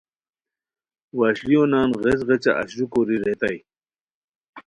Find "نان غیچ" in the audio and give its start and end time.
1.71-2.19